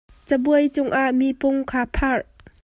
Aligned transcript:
Cabuai 0.27 0.65
cungah 0.75 1.07
mipung 1.19 1.59
kha 1.69 1.81
pharh. 1.95 2.25